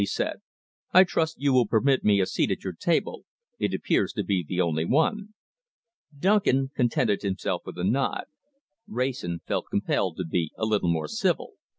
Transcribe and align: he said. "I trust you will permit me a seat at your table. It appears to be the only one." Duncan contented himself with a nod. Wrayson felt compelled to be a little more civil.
he 0.01 0.05
said. 0.07 0.41
"I 0.93 1.03
trust 1.03 1.39
you 1.39 1.53
will 1.53 1.67
permit 1.67 2.03
me 2.03 2.19
a 2.19 2.25
seat 2.25 2.49
at 2.49 2.63
your 2.63 2.73
table. 2.73 3.23
It 3.59 3.71
appears 3.71 4.13
to 4.13 4.23
be 4.23 4.43
the 4.43 4.59
only 4.59 4.83
one." 4.83 5.35
Duncan 6.17 6.71
contented 6.75 7.21
himself 7.21 7.61
with 7.67 7.77
a 7.77 7.83
nod. 7.83 8.23
Wrayson 8.87 9.41
felt 9.45 9.65
compelled 9.69 10.17
to 10.17 10.25
be 10.25 10.51
a 10.57 10.65
little 10.65 10.89
more 10.91 11.07
civil. 11.07 11.53